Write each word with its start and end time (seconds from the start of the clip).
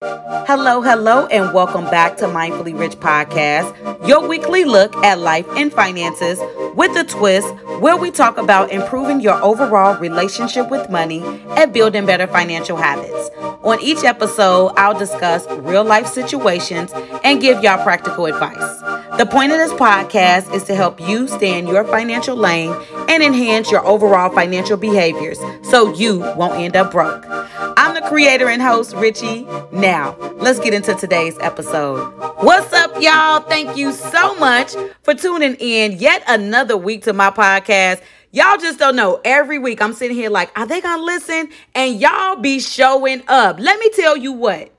Hello, 0.00 0.80
hello, 0.80 1.26
and 1.26 1.52
welcome 1.52 1.84
back 1.86 2.16
to 2.18 2.26
Mindfully 2.26 2.78
Rich 2.78 3.00
Podcast, 3.00 4.06
your 4.06 4.28
weekly 4.28 4.64
look 4.64 4.94
at 4.98 5.18
life 5.18 5.44
and 5.56 5.72
finances 5.72 6.38
with 6.76 6.96
a 6.96 7.02
twist 7.02 7.52
where 7.80 7.96
we 7.96 8.12
talk 8.12 8.38
about 8.38 8.70
improving 8.70 9.20
your 9.20 9.42
overall 9.42 9.98
relationship 9.98 10.70
with 10.70 10.88
money 10.88 11.20
and 11.56 11.72
building 11.72 12.06
better 12.06 12.28
financial 12.28 12.76
habits. 12.76 13.30
On 13.64 13.82
each 13.82 14.04
episode, 14.04 14.72
I'll 14.76 14.96
discuss 14.96 15.44
real 15.62 15.84
life 15.84 16.06
situations 16.06 16.92
and 17.24 17.40
give 17.40 17.60
y'all 17.64 17.82
practical 17.82 18.26
advice. 18.26 18.87
The 19.18 19.26
point 19.26 19.50
of 19.50 19.58
this 19.58 19.72
podcast 19.72 20.54
is 20.54 20.62
to 20.64 20.76
help 20.76 21.00
you 21.00 21.26
stay 21.26 21.58
in 21.58 21.66
your 21.66 21.82
financial 21.82 22.36
lane 22.36 22.72
and 23.08 23.20
enhance 23.20 23.68
your 23.68 23.84
overall 23.84 24.32
financial 24.32 24.76
behaviors 24.76 25.40
so 25.62 25.92
you 25.92 26.20
won't 26.36 26.54
end 26.54 26.76
up 26.76 26.92
broke. 26.92 27.26
I'm 27.28 27.94
the 27.94 28.08
creator 28.08 28.48
and 28.48 28.62
host, 28.62 28.94
Richie. 28.94 29.42
Now, 29.72 30.16
let's 30.36 30.60
get 30.60 30.72
into 30.72 30.94
today's 30.94 31.36
episode. 31.40 32.12
What's 32.44 32.72
up, 32.72 33.02
y'all? 33.02 33.40
Thank 33.40 33.76
you 33.76 33.90
so 33.90 34.36
much 34.36 34.76
for 35.02 35.14
tuning 35.14 35.56
in 35.56 35.98
yet 35.98 36.22
another 36.28 36.76
week 36.76 37.02
to 37.02 37.12
my 37.12 37.30
podcast. 37.30 38.00
Y'all 38.30 38.56
just 38.56 38.78
don't 38.78 38.94
know. 38.94 39.20
Every 39.24 39.58
week 39.58 39.82
I'm 39.82 39.94
sitting 39.94 40.16
here 40.16 40.30
like, 40.30 40.56
are 40.56 40.64
they 40.64 40.80
gonna 40.80 41.02
listen? 41.02 41.48
And 41.74 42.00
y'all 42.00 42.36
be 42.36 42.60
showing 42.60 43.24
up. 43.26 43.58
Let 43.58 43.80
me 43.80 43.90
tell 43.96 44.16
you 44.16 44.32
what. 44.32 44.77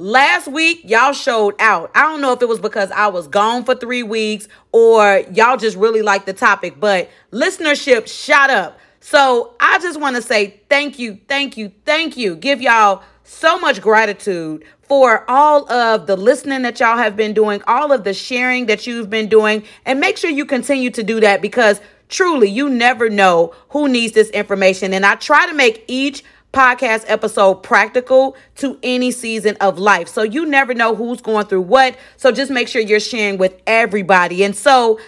Last 0.00 0.48
week, 0.48 0.80
y'all 0.84 1.12
showed 1.12 1.56
out. 1.58 1.90
I 1.94 2.00
don't 2.04 2.22
know 2.22 2.32
if 2.32 2.40
it 2.40 2.48
was 2.48 2.58
because 2.58 2.90
I 2.90 3.08
was 3.08 3.28
gone 3.28 3.64
for 3.64 3.74
three 3.74 4.02
weeks 4.02 4.48
or 4.72 5.22
y'all 5.30 5.58
just 5.58 5.76
really 5.76 6.00
liked 6.00 6.24
the 6.24 6.32
topic, 6.32 6.80
but 6.80 7.10
listenership 7.32 8.08
shot 8.08 8.48
up. 8.48 8.78
So 9.00 9.54
I 9.60 9.78
just 9.78 10.00
want 10.00 10.16
to 10.16 10.22
say 10.22 10.62
thank 10.70 10.98
you, 10.98 11.20
thank 11.28 11.58
you, 11.58 11.70
thank 11.84 12.16
you. 12.16 12.34
Give 12.34 12.62
y'all 12.62 13.02
so 13.24 13.58
much 13.58 13.82
gratitude 13.82 14.64
for 14.80 15.22
all 15.28 15.70
of 15.70 16.06
the 16.06 16.16
listening 16.16 16.62
that 16.62 16.80
y'all 16.80 16.96
have 16.96 17.14
been 17.14 17.34
doing, 17.34 17.60
all 17.66 17.92
of 17.92 18.02
the 18.02 18.14
sharing 18.14 18.64
that 18.66 18.86
you've 18.86 19.10
been 19.10 19.28
doing, 19.28 19.64
and 19.84 20.00
make 20.00 20.16
sure 20.16 20.30
you 20.30 20.46
continue 20.46 20.88
to 20.88 21.02
do 21.02 21.20
that 21.20 21.42
because 21.42 21.78
truly 22.08 22.48
you 22.48 22.70
never 22.70 23.10
know 23.10 23.54
who 23.68 23.86
needs 23.86 24.14
this 24.14 24.30
information. 24.30 24.94
And 24.94 25.04
I 25.04 25.16
try 25.16 25.46
to 25.46 25.52
make 25.52 25.84
each 25.88 26.24
podcast 26.52 27.04
episode 27.06 27.62
practical 27.62 28.36
to 28.56 28.78
any 28.82 29.10
season 29.10 29.56
of 29.60 29.78
life. 29.78 30.08
So 30.08 30.22
you 30.22 30.46
never 30.46 30.74
know 30.74 30.94
who's 30.94 31.20
going 31.20 31.46
through 31.46 31.62
what. 31.62 31.96
So 32.16 32.32
just 32.32 32.50
make 32.50 32.68
sure 32.68 32.82
you're 32.82 33.00
sharing 33.00 33.38
with 33.38 33.60
everybody. 33.66 34.42
And 34.44 34.56
so 34.56 34.98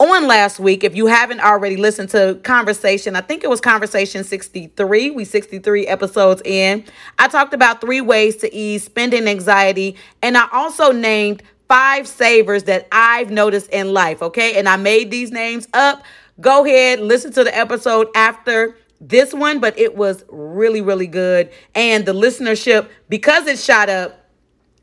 on 0.00 0.26
last 0.26 0.58
week, 0.58 0.82
if 0.82 0.96
you 0.96 1.06
haven't 1.06 1.40
already 1.40 1.76
listened 1.76 2.08
to 2.10 2.40
conversation, 2.42 3.16
I 3.16 3.20
think 3.20 3.44
it 3.44 3.50
was 3.50 3.60
conversation 3.60 4.24
63. 4.24 5.10
We 5.10 5.24
63 5.26 5.86
episodes 5.86 6.40
in. 6.44 6.84
I 7.18 7.28
talked 7.28 7.52
about 7.52 7.82
three 7.82 8.00
ways 8.00 8.36
to 8.36 8.54
ease 8.54 8.84
spending 8.84 9.28
anxiety, 9.28 9.96
and 10.22 10.38
I 10.38 10.48
also 10.52 10.90
named 10.90 11.42
five 11.68 12.08
savers 12.08 12.64
that 12.64 12.88
I've 12.90 13.30
noticed 13.30 13.68
in 13.70 13.92
life, 13.92 14.22
okay? 14.22 14.58
And 14.58 14.68
I 14.68 14.76
made 14.76 15.10
these 15.10 15.30
names 15.30 15.68
up. 15.74 16.02
Go 16.40 16.64
ahead, 16.64 17.00
listen 17.00 17.30
to 17.34 17.44
the 17.44 17.54
episode 17.56 18.08
after 18.14 18.76
this 19.00 19.32
one, 19.32 19.60
but 19.60 19.78
it 19.78 19.96
was 19.96 20.24
really, 20.28 20.80
really 20.80 21.06
good. 21.06 21.50
And 21.74 22.04
the 22.04 22.12
listenership, 22.12 22.88
because 23.08 23.46
it 23.46 23.58
shot 23.58 23.88
up, 23.88 24.20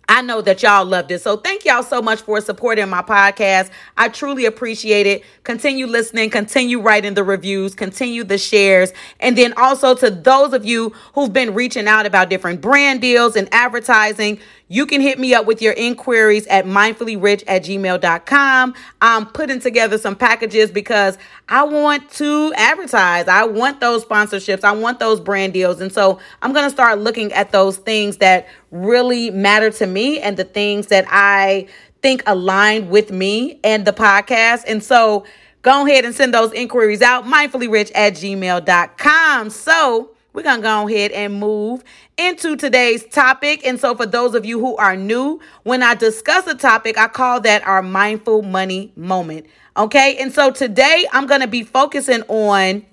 I 0.10 0.22
know 0.22 0.42
that 0.42 0.64
y'all 0.64 0.86
loved 0.86 1.12
it. 1.12 1.22
So 1.22 1.36
thank 1.36 1.66
y'all 1.66 1.84
so 1.84 2.02
much 2.02 2.22
for 2.22 2.40
supporting 2.40 2.88
my 2.88 3.02
podcast. 3.02 3.70
I 3.98 4.08
truly 4.08 4.46
appreciate 4.46 5.06
it. 5.06 5.24
Continue 5.44 5.86
listening, 5.86 6.30
continue 6.30 6.80
writing 6.80 7.14
the 7.14 7.26
reviews, 7.26 7.76
continue 7.76 8.24
the 8.24 8.38
shares. 8.38 8.94
And 9.20 9.38
then 9.38 9.54
also 9.58 9.96
to 9.96 10.10
those 10.10 10.54
of 10.54 10.66
you 10.66 10.94
who've 11.14 11.34
been 11.34 11.54
reaching 11.54 11.88
out 11.88 12.06
about 12.06 12.30
different 12.30 12.62
brand 12.62 13.02
deals 13.02 13.36
and 13.36 13.50
advertising, 13.52 14.40
you 14.70 14.86
can 14.86 15.00
hit 15.00 15.18
me 15.20 15.34
up 15.34 15.46
with 15.46 15.62
your 15.62 15.74
inquiries 15.74 16.46
at 16.48 16.66
mindfullyrich 16.66 17.44
at 17.48 17.64
gmail.com. 17.64 18.74
I'm 19.02 19.26
putting 19.28 19.60
together 19.60 19.98
some 19.98 20.16
packages 20.16 20.72
because 20.72 21.18
I 21.48 21.64
want 21.64 22.10
to 22.12 22.54
advertise. 22.56 23.28
I 23.28 23.46
want 23.46 23.80
those 23.80 24.04
sponsorships. 24.04 24.64
I 24.64 24.74
want 24.74 25.00
those 25.00 25.22
brand 25.22 25.54
deals. 25.54 25.80
And 25.80 25.92
so 25.92 26.20
I'm 26.42 26.52
going 26.52 26.66
to 26.66 26.70
start 26.70 27.00
looking 27.00 27.32
at 27.34 27.52
those 27.52 27.78
things 27.78 28.18
that 28.18 28.48
really 28.72 29.32
matter 29.32 29.70
to 29.72 29.88
me 29.88 30.20
and 30.20 30.36
the 30.36 30.44
things 30.44 30.88
that 30.88 31.06
I 31.08 31.68
think 32.02 32.24
align 32.26 32.90
with 32.90 33.12
me 33.12 33.60
and 33.64 33.86
the 33.86 33.94
podcast. 33.94 34.64
And 34.68 34.84
so 34.84 35.26
go 35.62 35.86
ahead 35.86 36.04
and 36.04 36.14
send 36.14 36.34
those 36.34 36.52
inquiries 36.52 37.02
out 37.02 37.24
mindfullyrich 37.24 37.92
at 37.96 38.14
gmail.com. 38.16 39.50
So 39.50 40.12
we're 40.38 40.44
going 40.44 40.58
to 40.58 40.62
go 40.62 40.88
ahead 40.88 41.10
and 41.14 41.40
move 41.40 41.84
into 42.16 42.56
today's 42.56 43.04
topic. 43.08 43.66
And 43.66 43.80
so, 43.80 43.96
for 43.96 44.06
those 44.06 44.36
of 44.36 44.46
you 44.46 44.60
who 44.60 44.78
are 44.78 44.96
new, 44.96 45.42
when 45.64 45.82
I 45.82 45.96
discuss 45.96 46.46
a 46.46 46.54
topic, 46.54 46.96
I 46.96 47.08
call 47.08 47.42
that 47.42 47.66
our 47.66 47.82
mindful 47.82 48.44
money 48.44 48.92
moment. 48.96 49.48
Okay. 49.76 50.16
And 50.18 50.32
so, 50.32 50.52
today 50.52 51.08
I'm 51.12 51.26
going 51.26 51.42
to 51.42 51.48
be 51.48 51.64
focusing 51.64 52.22
on 52.28 52.86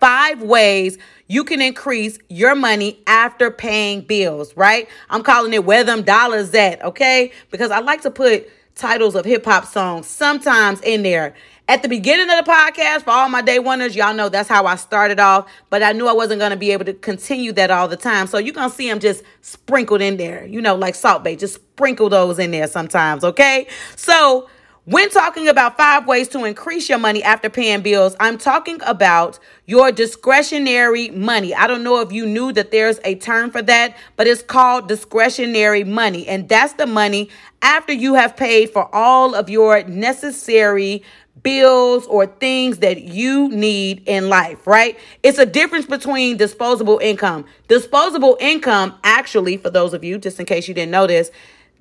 five 0.00 0.42
ways 0.42 0.98
you 1.28 1.44
can 1.44 1.62
increase 1.62 2.18
your 2.28 2.56
money 2.56 2.98
after 3.06 3.48
paying 3.48 4.00
bills, 4.00 4.56
right? 4.56 4.88
I'm 5.08 5.22
calling 5.22 5.52
it 5.52 5.64
where 5.64 5.84
them 5.84 6.02
dollars 6.02 6.52
at, 6.52 6.82
okay? 6.82 7.30
Because 7.52 7.70
I 7.70 7.78
like 7.78 8.02
to 8.02 8.10
put 8.10 8.50
titles 8.74 9.14
of 9.14 9.24
hip 9.24 9.44
hop 9.44 9.66
songs 9.66 10.08
sometimes 10.08 10.80
in 10.80 11.04
there. 11.04 11.34
At 11.68 11.82
the 11.82 11.88
beginning 11.88 12.30
of 12.30 12.44
the 12.44 12.48
podcast, 12.48 13.02
for 13.02 13.10
all 13.10 13.28
my 13.28 13.42
day 13.42 13.58
wonders, 13.58 13.96
y'all 13.96 14.14
know 14.14 14.28
that's 14.28 14.48
how 14.48 14.66
I 14.66 14.76
started 14.76 15.18
off, 15.18 15.50
but 15.68 15.82
I 15.82 15.90
knew 15.90 16.06
I 16.06 16.12
wasn't 16.12 16.38
going 16.38 16.52
to 16.52 16.56
be 16.56 16.70
able 16.70 16.84
to 16.84 16.92
continue 16.94 17.50
that 17.54 17.72
all 17.72 17.88
the 17.88 17.96
time. 17.96 18.28
So 18.28 18.38
you're 18.38 18.54
going 18.54 18.70
to 18.70 18.74
see 18.74 18.88
them 18.88 19.00
just 19.00 19.24
sprinkled 19.40 20.00
in 20.00 20.16
there, 20.16 20.46
you 20.46 20.62
know, 20.62 20.76
like 20.76 20.94
Salt 20.94 21.24
Bae. 21.24 21.34
just 21.34 21.54
sprinkle 21.54 22.08
those 22.08 22.38
in 22.38 22.52
there 22.52 22.68
sometimes, 22.68 23.24
okay? 23.24 23.66
So 23.96 24.48
when 24.84 25.10
talking 25.10 25.48
about 25.48 25.76
five 25.76 26.06
ways 26.06 26.28
to 26.28 26.44
increase 26.44 26.88
your 26.88 26.98
money 26.98 27.20
after 27.24 27.50
paying 27.50 27.82
bills, 27.82 28.14
I'm 28.20 28.38
talking 28.38 28.78
about 28.86 29.40
your 29.66 29.90
discretionary 29.90 31.10
money. 31.10 31.52
I 31.52 31.66
don't 31.66 31.82
know 31.82 32.00
if 32.00 32.12
you 32.12 32.26
knew 32.26 32.52
that 32.52 32.70
there's 32.70 33.00
a 33.04 33.16
term 33.16 33.50
for 33.50 33.62
that, 33.62 33.96
but 34.14 34.28
it's 34.28 34.42
called 34.42 34.86
discretionary 34.86 35.82
money. 35.82 36.28
And 36.28 36.48
that's 36.48 36.74
the 36.74 36.86
money 36.86 37.28
after 37.62 37.92
you 37.92 38.14
have 38.14 38.36
paid 38.36 38.70
for 38.70 38.88
all 38.94 39.34
of 39.34 39.50
your 39.50 39.82
necessary 39.88 41.02
bills 41.42 42.06
or 42.06 42.26
things 42.26 42.78
that 42.78 43.02
you 43.02 43.48
need 43.50 44.02
in 44.06 44.28
life, 44.28 44.66
right? 44.66 44.98
It's 45.22 45.38
a 45.38 45.46
difference 45.46 45.86
between 45.86 46.36
disposable 46.36 46.98
income. 46.98 47.44
Disposable 47.68 48.36
income, 48.40 48.94
actually, 49.04 49.56
for 49.56 49.70
those 49.70 49.94
of 49.94 50.02
you, 50.02 50.18
just 50.18 50.40
in 50.40 50.46
case 50.46 50.68
you 50.68 50.74
didn't 50.74 50.92
know 50.92 51.06
this, 51.06 51.30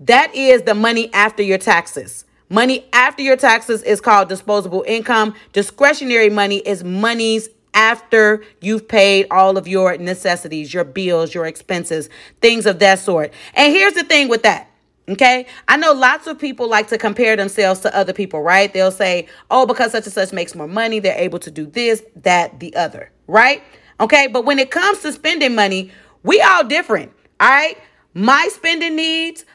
that 0.01 0.33
is 0.35 0.63
the 0.63 0.73
money 0.73 1.11
after 1.13 1.41
your 1.41 1.57
taxes. 1.57 2.25
Money 2.49 2.85
after 2.93 3.23
your 3.23 3.37
taxes 3.37 3.81
is 3.83 4.01
called 4.01 4.29
disposable 4.29 4.83
income. 4.87 5.33
Discretionary 5.53 6.29
money 6.29 6.57
is 6.57 6.83
monies 6.83 7.49
after 7.73 8.43
you've 8.61 8.87
paid 8.87 9.27
all 9.31 9.57
of 9.57 9.67
your 9.67 9.97
necessities, 9.97 10.73
your 10.73 10.83
bills, 10.83 11.33
your 11.33 11.45
expenses, 11.45 12.09
things 12.41 12.65
of 12.65 12.79
that 12.79 12.99
sort. 12.99 13.33
And 13.53 13.73
here's 13.73 13.93
the 13.93 14.03
thing 14.03 14.27
with 14.27 14.43
that. 14.43 14.69
Okay. 15.07 15.45
I 15.67 15.77
know 15.77 15.93
lots 15.93 16.25
of 16.25 16.39
people 16.39 16.67
like 16.67 16.87
to 16.87 16.97
compare 16.97 17.35
themselves 17.35 17.81
to 17.81 17.95
other 17.95 18.13
people, 18.13 18.41
right? 18.41 18.73
They'll 18.73 18.91
say, 18.91 19.27
oh, 19.51 19.65
because 19.67 19.91
such 19.91 20.05
and 20.05 20.13
such 20.13 20.33
makes 20.33 20.55
more 20.55 20.67
money, 20.67 20.99
they're 20.99 21.17
able 21.17 21.39
to 21.39 21.51
do 21.51 21.67
this, 21.67 22.03
that, 22.23 22.59
the 22.59 22.75
other, 22.75 23.11
right? 23.27 23.61
Okay. 23.99 24.27
But 24.27 24.45
when 24.45 24.57
it 24.57 24.71
comes 24.71 24.99
to 25.01 25.11
spending 25.11 25.53
money, 25.53 25.91
we 26.23 26.41
all 26.41 26.63
different. 26.63 27.11
All 27.39 27.49
right. 27.49 27.77
My 28.15 28.49
spending 28.51 28.95
needs, 28.95 29.45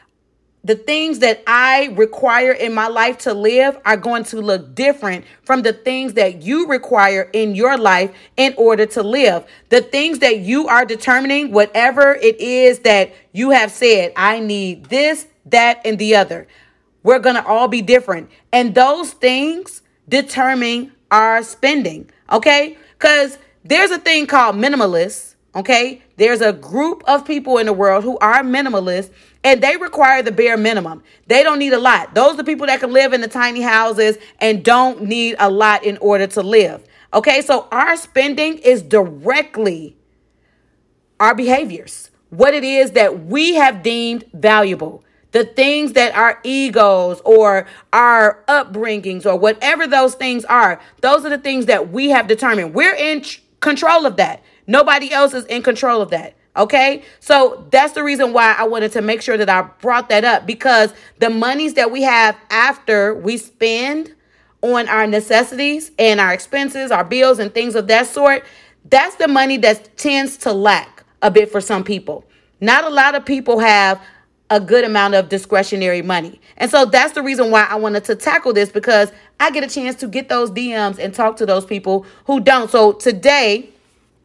the 0.62 0.74
things 0.74 1.20
that 1.20 1.42
I 1.46 1.86
require 1.96 2.52
in 2.52 2.74
my 2.74 2.88
life 2.88 3.18
to 3.18 3.32
live 3.32 3.78
are 3.86 3.96
going 3.96 4.24
to 4.24 4.40
look 4.40 4.74
different 4.74 5.24
from 5.42 5.62
the 5.62 5.72
things 5.72 6.12
that 6.14 6.42
you 6.42 6.68
require 6.68 7.30
in 7.32 7.54
your 7.54 7.78
life 7.78 8.12
in 8.36 8.54
order 8.58 8.84
to 8.86 9.02
live. 9.02 9.46
The 9.70 9.80
things 9.80 10.18
that 10.18 10.40
you 10.40 10.68
are 10.68 10.84
determining, 10.84 11.52
whatever 11.52 12.14
it 12.14 12.38
is 12.38 12.80
that 12.80 13.12
you 13.32 13.50
have 13.50 13.70
said, 13.70 14.12
I 14.16 14.40
need 14.40 14.84
this, 14.86 15.26
that, 15.46 15.80
and 15.84 15.98
the 15.98 16.16
other. 16.16 16.46
We're 17.02 17.18
going 17.18 17.36
to 17.36 17.44
all 17.44 17.68
be 17.68 17.82
different. 17.82 18.30
And 18.52 18.74
those 18.74 19.12
things 19.12 19.82
determine 20.08 20.92
our 21.10 21.42
spending, 21.42 22.10
okay? 22.30 22.76
Because 22.98 23.38
there's 23.64 23.90
a 23.90 23.98
thing 23.98 24.26
called 24.26 24.56
minimalists, 24.56 25.34
okay? 25.54 26.02
There's 26.16 26.40
a 26.40 26.52
group 26.52 27.02
of 27.06 27.24
people 27.24 27.58
in 27.58 27.66
the 27.66 27.72
world 27.72 28.04
who 28.04 28.18
are 28.18 28.42
minimalists 28.42 29.10
and 29.42 29.62
they 29.62 29.76
require 29.76 30.22
the 30.22 30.32
bare 30.32 30.56
minimum. 30.56 31.02
They 31.26 31.42
don't 31.42 31.58
need 31.58 31.72
a 31.72 31.78
lot. 31.78 32.14
Those 32.14 32.38
are 32.38 32.44
people 32.44 32.66
that 32.66 32.80
can 32.80 32.92
live 32.92 33.12
in 33.12 33.22
the 33.22 33.28
tiny 33.28 33.62
houses 33.62 34.18
and 34.38 34.62
don't 34.62 35.02
need 35.02 35.36
a 35.38 35.50
lot 35.50 35.84
in 35.84 35.96
order 35.98 36.26
to 36.28 36.42
live. 36.42 36.84
Okay, 37.14 37.40
so 37.40 37.66
our 37.72 37.96
spending 37.96 38.58
is 38.58 38.82
directly 38.82 39.96
our 41.18 41.34
behaviors, 41.34 42.10
what 42.30 42.54
it 42.54 42.64
is 42.64 42.92
that 42.92 43.26
we 43.26 43.54
have 43.54 43.82
deemed 43.82 44.24
valuable 44.32 45.04
the 45.32 45.44
things 45.44 45.92
that 45.92 46.14
our 46.14 46.40
egos 46.44 47.20
or 47.24 47.66
our 47.92 48.42
upbringings 48.48 49.26
or 49.26 49.36
whatever 49.36 49.86
those 49.86 50.14
things 50.14 50.44
are, 50.46 50.80
those 51.00 51.24
are 51.24 51.30
the 51.30 51.38
things 51.38 51.66
that 51.66 51.90
we 51.90 52.10
have 52.10 52.26
determined. 52.26 52.74
We're 52.74 52.94
in 52.94 53.24
control 53.60 54.06
of 54.06 54.16
that. 54.16 54.42
Nobody 54.66 55.12
else 55.12 55.34
is 55.34 55.44
in 55.46 55.62
control 55.62 56.00
of 56.00 56.10
that. 56.10 56.36
Okay, 56.56 57.04
so 57.20 57.66
that's 57.70 57.92
the 57.92 58.02
reason 58.02 58.32
why 58.32 58.56
I 58.58 58.64
wanted 58.64 58.90
to 58.92 59.02
make 59.02 59.22
sure 59.22 59.36
that 59.36 59.48
I 59.48 59.62
brought 59.80 60.08
that 60.08 60.24
up 60.24 60.46
because 60.46 60.92
the 61.20 61.30
monies 61.30 61.74
that 61.74 61.92
we 61.92 62.02
have 62.02 62.36
after 62.50 63.14
we 63.14 63.36
spend 63.36 64.14
on 64.60 64.88
our 64.88 65.06
necessities 65.06 65.92
and 65.98 66.18
our 66.20 66.32
expenses, 66.32 66.90
our 66.90 67.04
bills, 67.04 67.38
and 67.38 67.54
things 67.54 67.76
of 67.76 67.86
that 67.86 68.08
sort, 68.08 68.44
that's 68.84 69.14
the 69.16 69.28
money 69.28 69.58
that 69.58 69.96
tends 69.96 70.36
to 70.38 70.52
lack 70.52 71.04
a 71.22 71.30
bit 71.30 71.52
for 71.52 71.60
some 71.60 71.84
people. 71.84 72.24
Not 72.60 72.84
a 72.84 72.90
lot 72.90 73.14
of 73.14 73.24
people 73.24 73.60
have 73.60 74.02
a 74.50 74.60
good 74.60 74.84
amount 74.84 75.14
of 75.14 75.28
discretionary 75.28 76.02
money. 76.02 76.40
And 76.56 76.70
so 76.70 76.84
that's 76.84 77.14
the 77.14 77.22
reason 77.22 77.50
why 77.50 77.66
I 77.70 77.76
wanted 77.76 78.04
to 78.04 78.16
tackle 78.16 78.52
this 78.52 78.70
because 78.70 79.12
I 79.38 79.50
get 79.50 79.62
a 79.62 79.68
chance 79.68 79.96
to 79.96 80.08
get 80.08 80.28
those 80.28 80.50
DMs 80.50 80.98
and 80.98 81.14
talk 81.14 81.36
to 81.36 81.46
those 81.46 81.64
people 81.64 82.04
who 82.26 82.40
don't. 82.40 82.68
So 82.68 82.92
today, 82.92 83.70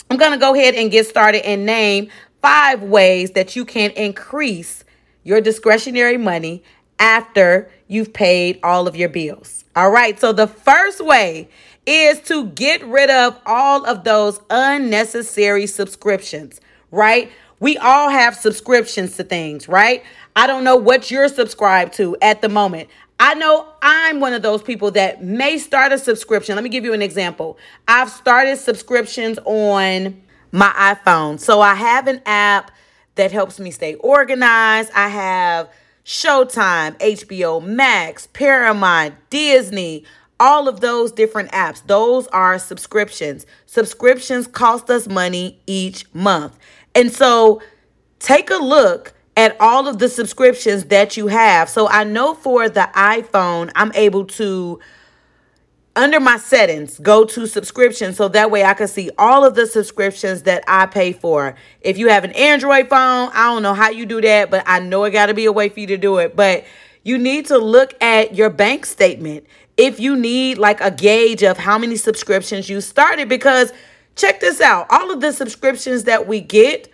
I'm 0.10 0.18
going 0.18 0.31
to 0.31 0.38
go 0.38 0.56
ahead 0.56 0.75
and 0.75 0.92
get 0.92 1.07
started 1.07 1.48
and 1.48 1.66
name 1.66 2.10
five 2.42 2.81
ways 2.81 3.31
that 3.31 3.56
you 3.56 3.66
can 3.66 3.92
increase 3.92 4.83
your 5.24 5.42
discretionary 5.42 6.18
money 6.18 6.63
after 7.00 7.69
you've 7.88 8.13
paid 8.13 8.60
all 8.63 8.88
of 8.88 8.95
your 8.95 9.10
bills. 9.10 9.66
All 9.75 9.92
right. 9.92 10.19
So 10.19 10.33
the 10.33 10.48
first 10.48 11.04
way 11.04 11.50
is 11.86 12.19
to 12.22 12.48
get 12.48 12.83
rid 12.86 13.10
of 13.10 13.39
all 13.45 13.86
of 13.86 14.04
those 14.04 14.39
unnecessary 14.50 15.68
subscriptions, 15.68 16.62
right? 16.92 17.31
We 17.65 17.79
all 17.79 18.12
have 18.12 18.35
subscriptions 18.35 19.17
to 19.17 19.23
things, 19.23 19.67
right? 19.67 20.03
I 20.35 20.45
don't 20.45 20.63
know 20.63 20.75
what 20.75 21.09
you're 21.09 21.27
subscribed 21.27 21.94
to 21.94 22.15
at 22.21 22.44
the 22.44 22.47
moment. 22.47 22.89
I 23.19 23.33
know 23.33 23.67
I'm 23.81 24.19
one 24.19 24.33
of 24.33 24.44
those 24.44 24.62
people 24.62 24.91
that 24.91 25.23
may 25.23 25.57
start 25.57 25.91
a 25.91 25.97
subscription. 25.97 26.53
Let 26.53 26.63
me 26.63 26.69
give 26.69 26.83
you 26.83 26.94
an 26.94 27.01
example. 27.01 27.57
I've 27.88 28.12
started 28.12 28.57
subscriptions 28.57 29.39
on 29.45 30.21
my 30.51 30.69
iPhone. 30.77 31.39
So 31.39 31.59
I 31.59 31.73
have 31.73 32.06
an 32.06 32.21
app 32.27 32.69
that 33.15 33.31
helps 33.31 33.59
me 33.59 33.71
stay 33.71 33.95
organized. 33.95 34.91
I 34.94 35.07
have 35.07 35.67
Showtime, 36.06 36.95
HBO 37.00 37.65
Max, 37.65 38.27
Paramount, 38.27 39.15
Disney, 39.31 40.03
all 40.39 40.67
of 40.67 40.81
those 40.81 41.12
different 41.12 41.51
apps. 41.51 41.81
Those 41.88 42.27
are 42.27 42.59
subscriptions. 42.59 43.47
Subscriptions 43.65 44.45
cost 44.45 44.91
us 44.91 45.07
money 45.07 45.59
each 45.65 46.06
month. 46.13 46.59
And 46.95 47.12
so 47.12 47.62
take 48.19 48.50
a 48.50 48.56
look 48.56 49.13
at 49.38 49.56
all 49.59 49.88
of 49.88 50.00
the 50.00 50.09
subscriptions 50.09 50.86
that 50.86 51.18
you 51.18 51.27
have. 51.27 51.69
So 51.69 51.88
I 51.89 52.06
know 52.06 52.33
for 52.33 52.69
the 52.69 52.89
iPhone, 52.95 53.71
I'm 53.75 53.92
able 53.94 54.25
to 54.25 54.80
under 55.97 56.19
my 56.19 56.38
settings, 56.38 57.00
go 57.00 57.24
to 57.24 57.47
subscription 57.47 58.13
so 58.13 58.27
that 58.27 58.51
way 58.51 58.65
I 58.65 58.74
can 58.74 58.88
see 58.88 59.12
all 59.18 59.45
of 59.45 59.56
the 59.56 59.65
subscriptions 59.65 60.44
that 60.44 60.63
I 60.68 60.88
pay 60.88 61.13
for. 61.13 61.56
If 61.80 61.97
you 61.97 62.09
have 62.09 62.25
an 62.25 62.33
Android 62.33 62.89
phone, 62.89 63.30
I 63.33 63.53
don't 63.53 63.63
know 63.63 63.74
how 63.74 63.89
you 63.91 64.06
do 64.06 64.19
that, 64.19 64.51
but 64.51 64.63
I 64.65 64.80
know 64.80 65.06
it 65.06 65.12
got 65.12 65.27
to 65.27 65.33
be 65.33 65.45
a 65.45 65.53
way 65.53 65.69
for 65.69 65.80
you 65.80 65.88
to 65.88 65.98
do 65.98 66.18
it. 66.18 66.36
But 66.36 66.65
you 67.03 67.18
need 67.18 67.45
to 67.45 67.57
look 67.57 67.94
at 68.01 68.36
your 68.36 68.50
bank 68.50 68.86
statement 68.86 69.45
if 69.77 70.00
you 70.00 70.18
need 70.18 70.57
like 70.57 70.81
a 70.81 70.91
gauge 70.91 71.44
of 71.44 71.57
how 71.57 71.77
many 71.77 71.95
subscriptions 71.95 72.68
you 72.69 72.81
started 72.81 73.30
because 73.30 73.71
check 74.15 74.39
this 74.39 74.62
out 74.62 74.88
all 74.89 75.12
of 75.12 75.21
the 75.21 75.31
subscriptions 75.31 76.06
that 76.06 76.27
we 76.27 76.41
get 76.41 76.91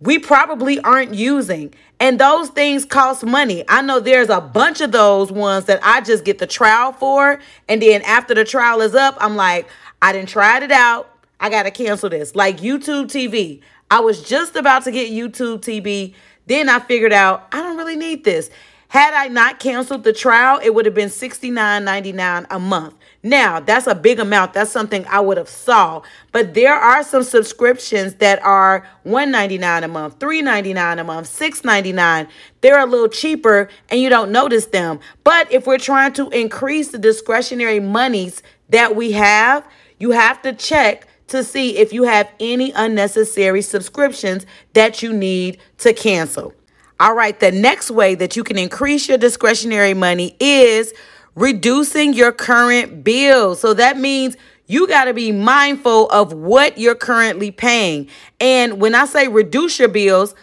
we 0.00 0.18
probably 0.18 0.78
aren't 0.80 1.14
using. 1.14 1.74
And 2.00 2.20
those 2.20 2.48
things 2.50 2.84
cost 2.84 3.24
money. 3.24 3.64
I 3.68 3.82
know 3.82 3.98
there's 3.98 4.28
a 4.28 4.40
bunch 4.40 4.80
of 4.80 4.92
those 4.92 5.32
ones 5.32 5.64
that 5.64 5.80
I 5.82 6.00
just 6.00 6.24
get 6.24 6.38
the 6.38 6.46
trial 6.46 6.92
for. 6.92 7.40
And 7.68 7.82
then 7.82 8.02
after 8.02 8.34
the 8.34 8.44
trial 8.44 8.80
is 8.80 8.94
up, 8.94 9.16
I'm 9.20 9.34
like, 9.34 9.68
I 10.00 10.12
didn't 10.12 10.28
try 10.28 10.62
it 10.62 10.70
out. 10.70 11.10
I 11.40 11.50
got 11.50 11.64
to 11.64 11.70
cancel 11.70 12.08
this. 12.08 12.36
Like 12.36 12.58
YouTube 12.58 13.06
TV. 13.06 13.60
I 13.90 14.00
was 14.00 14.22
just 14.22 14.54
about 14.54 14.84
to 14.84 14.92
get 14.92 15.10
YouTube 15.10 15.60
TV. 15.60 16.14
Then 16.46 16.68
I 16.68 16.78
figured 16.78 17.12
out 17.12 17.48
I 17.52 17.60
don't 17.62 17.76
really 17.76 17.96
need 17.96 18.22
this. 18.24 18.50
Had 18.88 19.12
I 19.12 19.28
not 19.28 19.58
canceled 19.58 20.04
the 20.04 20.12
trial, 20.12 20.60
it 20.62 20.74
would 20.74 20.86
have 20.86 20.94
been 20.94 21.10
$69.99 21.10 22.46
a 22.48 22.58
month. 22.58 22.94
Now, 23.28 23.60
that's 23.60 23.86
a 23.86 23.94
big 23.94 24.18
amount. 24.18 24.54
That's 24.54 24.70
something 24.70 25.06
I 25.06 25.20
would 25.20 25.36
have 25.36 25.48
saw. 25.48 26.02
But 26.32 26.54
there 26.54 26.74
are 26.74 27.02
some 27.04 27.22
subscriptions 27.22 28.14
that 28.14 28.42
are 28.42 28.86
$1.99 29.04 29.84
a 29.84 29.88
month, 29.88 30.18
$3.99 30.18 31.00
a 31.00 31.04
month, 31.04 31.28
$6.99. 31.28 32.28
They're 32.62 32.80
a 32.80 32.86
little 32.86 33.08
cheaper 33.08 33.68
and 33.90 34.00
you 34.00 34.08
don't 34.08 34.32
notice 34.32 34.66
them. 34.66 35.00
But 35.24 35.52
if 35.52 35.66
we're 35.66 35.78
trying 35.78 36.14
to 36.14 36.30
increase 36.30 36.88
the 36.88 36.98
discretionary 36.98 37.80
monies 37.80 38.42
that 38.70 38.96
we 38.96 39.12
have, 39.12 39.66
you 39.98 40.12
have 40.12 40.40
to 40.42 40.54
check 40.54 41.06
to 41.26 41.44
see 41.44 41.76
if 41.76 41.92
you 41.92 42.04
have 42.04 42.30
any 42.40 42.72
unnecessary 42.72 43.60
subscriptions 43.60 44.46
that 44.72 45.02
you 45.02 45.12
need 45.12 45.58
to 45.78 45.92
cancel. 45.92 46.54
All 47.00 47.14
right, 47.14 47.38
the 47.38 47.52
next 47.52 47.90
way 47.90 48.14
that 48.14 48.34
you 48.36 48.42
can 48.42 48.58
increase 48.58 49.08
your 49.08 49.18
discretionary 49.18 49.94
money 49.94 50.34
is 50.40 50.94
reducing 51.38 52.12
your 52.12 52.32
current 52.32 53.04
bills. 53.04 53.60
So 53.60 53.74
that 53.74 53.96
means 53.96 54.36
you 54.66 54.86
got 54.86 55.04
to 55.04 55.14
be 55.14 55.32
mindful 55.32 56.08
of 56.10 56.32
what 56.32 56.78
you're 56.78 56.94
currently 56.94 57.50
paying. 57.50 58.08
And 58.40 58.80
when 58.80 58.94
I 58.94 59.06
say 59.06 59.28
reduce 59.28 59.78
your 59.78 59.88
bills, 59.88 60.34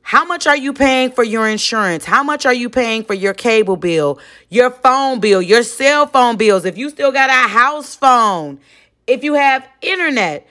how 0.00 0.24
much 0.24 0.46
are 0.46 0.56
you 0.56 0.72
paying 0.72 1.12
for 1.12 1.22
your 1.22 1.48
insurance? 1.48 2.04
How 2.04 2.24
much 2.24 2.44
are 2.44 2.54
you 2.54 2.68
paying 2.68 3.04
for 3.04 3.14
your 3.14 3.34
cable 3.34 3.76
bill, 3.76 4.18
your 4.48 4.70
phone 4.70 5.20
bill, 5.20 5.40
your 5.40 5.62
cell 5.62 6.06
phone 6.06 6.36
bills? 6.36 6.64
If 6.64 6.76
you 6.76 6.90
still 6.90 7.12
got 7.12 7.30
a 7.30 7.48
house 7.48 7.94
phone, 7.94 8.58
if 9.06 9.22
you 9.22 9.34
have 9.34 9.66
internet, 9.80 10.48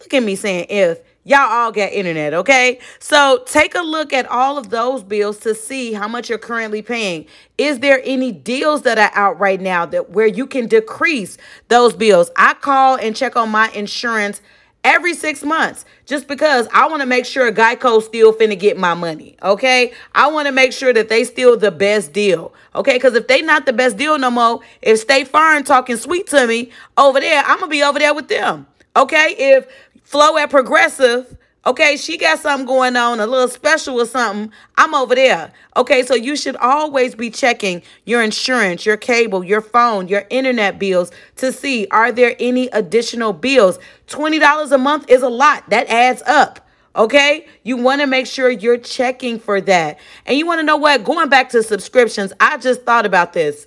look 0.00 0.14
at 0.14 0.22
me 0.22 0.36
saying 0.36 0.66
if 0.70 1.00
Y'all 1.26 1.50
all 1.50 1.72
get 1.72 1.94
internet, 1.94 2.34
okay? 2.34 2.78
So 2.98 3.42
take 3.46 3.74
a 3.74 3.80
look 3.80 4.12
at 4.12 4.26
all 4.26 4.58
of 4.58 4.68
those 4.68 5.02
bills 5.02 5.38
to 5.38 5.54
see 5.54 5.94
how 5.94 6.06
much 6.06 6.28
you're 6.28 6.38
currently 6.38 6.82
paying. 6.82 7.24
Is 7.56 7.78
there 7.78 8.02
any 8.04 8.30
deals 8.30 8.82
that 8.82 8.98
are 8.98 9.10
out 9.14 9.40
right 9.40 9.60
now 9.60 9.86
that 9.86 10.10
where 10.10 10.26
you 10.26 10.46
can 10.46 10.66
decrease 10.66 11.38
those 11.68 11.94
bills? 11.94 12.30
I 12.36 12.52
call 12.52 12.96
and 12.96 13.16
check 13.16 13.36
on 13.36 13.48
my 13.48 13.70
insurance 13.70 14.42
every 14.84 15.14
six 15.14 15.42
months 15.42 15.86
just 16.04 16.28
because 16.28 16.68
I 16.72 16.86
want 16.88 17.00
to 17.00 17.06
make 17.06 17.24
sure 17.24 17.50
Geico 17.50 18.02
still 18.02 18.34
finna 18.34 18.58
get 18.58 18.76
my 18.76 18.92
money. 18.92 19.36
Okay. 19.42 19.94
I 20.14 20.30
want 20.30 20.46
to 20.46 20.52
make 20.52 20.74
sure 20.74 20.92
that 20.92 21.08
they 21.08 21.24
still 21.24 21.56
the 21.56 21.70
best 21.70 22.12
deal. 22.12 22.52
Okay. 22.74 22.96
Because 22.96 23.14
if 23.14 23.26
they 23.26 23.40
not 23.40 23.64
the 23.64 23.72
best 23.72 23.96
deal 23.96 24.18
no 24.18 24.30
more, 24.30 24.60
if 24.82 24.98
State 24.98 25.28
Farm 25.28 25.64
talking 25.64 25.96
sweet 25.96 26.26
to 26.28 26.46
me 26.46 26.70
over 26.98 27.18
there, 27.18 27.42
I'm 27.46 27.60
gonna 27.60 27.70
be 27.70 27.82
over 27.82 27.98
there 27.98 28.14
with 28.14 28.28
them. 28.28 28.66
Okay. 28.94 29.34
If 29.38 29.66
Flo 30.04 30.36
at 30.36 30.50
Progressive. 30.50 31.36
Okay, 31.66 31.96
she 31.96 32.18
got 32.18 32.38
something 32.40 32.66
going 32.66 32.94
on, 32.94 33.20
a 33.20 33.26
little 33.26 33.48
special 33.48 33.98
or 33.98 34.04
something. 34.04 34.52
I'm 34.76 34.94
over 34.94 35.14
there. 35.14 35.50
Okay, 35.76 36.02
so 36.02 36.14
you 36.14 36.36
should 36.36 36.56
always 36.56 37.14
be 37.14 37.30
checking 37.30 37.82
your 38.04 38.22
insurance, 38.22 38.84
your 38.84 38.98
cable, 38.98 39.42
your 39.42 39.62
phone, 39.62 40.06
your 40.06 40.26
internet 40.28 40.78
bills 40.78 41.10
to 41.36 41.50
see 41.50 41.86
are 41.90 42.12
there 42.12 42.36
any 42.38 42.68
additional 42.68 43.32
bills. 43.32 43.78
$20 44.08 44.72
a 44.72 44.78
month 44.78 45.10
is 45.10 45.22
a 45.22 45.28
lot. 45.28 45.68
That 45.70 45.88
adds 45.88 46.22
up. 46.26 46.60
Okay, 46.96 47.46
you 47.64 47.78
want 47.78 48.02
to 48.02 48.06
make 48.06 48.26
sure 48.26 48.50
you're 48.50 48.78
checking 48.78 49.38
for 49.38 49.60
that. 49.62 49.98
And 50.26 50.38
you 50.38 50.46
want 50.46 50.60
to 50.60 50.64
know 50.64 50.76
what? 50.76 51.02
Going 51.02 51.30
back 51.30 51.48
to 51.50 51.62
subscriptions, 51.62 52.32
I 52.38 52.58
just 52.58 52.82
thought 52.82 53.06
about 53.06 53.32
this. 53.32 53.66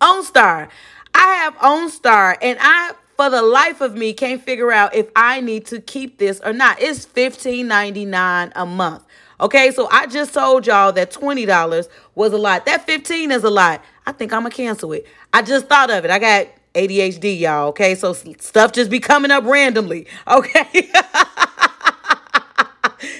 OnStar. 0.00 0.68
I 1.14 1.34
have 1.34 1.54
OnStar 1.56 2.36
and 2.42 2.58
I 2.60 2.92
for 3.16 3.30
the 3.30 3.42
life 3.42 3.80
of 3.80 3.94
me 3.94 4.12
can't 4.12 4.42
figure 4.42 4.70
out 4.70 4.94
if 4.94 5.10
I 5.16 5.40
need 5.40 5.66
to 5.66 5.80
keep 5.80 6.18
this 6.18 6.40
or 6.44 6.52
not. 6.52 6.80
It's 6.80 7.06
$15.99 7.06 8.52
a 8.54 8.66
month. 8.66 9.04
Okay, 9.40 9.70
so 9.70 9.88
I 9.90 10.06
just 10.06 10.32
told 10.32 10.66
y'all 10.66 10.92
that 10.92 11.10
$20 11.12 11.88
was 12.14 12.32
a 12.32 12.38
lot. 12.38 12.64
That 12.66 12.86
15 12.86 13.30
is 13.30 13.44
a 13.44 13.50
lot. 13.50 13.84
I 14.06 14.12
think 14.12 14.32
I'm 14.32 14.42
gonna 14.42 14.54
cancel 14.54 14.92
it. 14.92 15.06
I 15.32 15.42
just 15.42 15.66
thought 15.66 15.90
of 15.90 16.04
it. 16.04 16.10
I 16.10 16.18
got 16.18 16.46
ADHD, 16.74 17.40
y'all. 17.40 17.68
Okay, 17.68 17.94
so 17.94 18.12
stuff 18.12 18.72
just 18.72 18.90
be 18.90 19.00
coming 19.00 19.30
up 19.30 19.44
randomly. 19.44 20.06
Okay. 20.28 20.90